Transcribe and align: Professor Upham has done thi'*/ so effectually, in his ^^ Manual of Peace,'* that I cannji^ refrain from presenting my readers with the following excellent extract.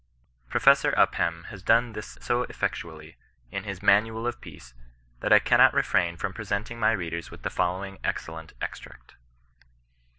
Professor 0.49 0.95
Upham 0.97 1.43
has 1.51 1.61
done 1.61 1.93
thi'*/ 1.93 2.01
so 2.19 2.41
effectually, 2.49 3.17
in 3.51 3.65
his 3.65 3.79
^^ 3.81 3.83
Manual 3.83 4.25
of 4.25 4.41
Peace,'* 4.41 4.73
that 5.19 5.31
I 5.31 5.39
cannji^ 5.39 5.71
refrain 5.73 6.17
from 6.17 6.33
presenting 6.33 6.79
my 6.79 6.93
readers 6.93 7.29
with 7.29 7.43
the 7.43 7.51
following 7.51 7.99
excellent 8.03 8.53
extract. 8.63 9.13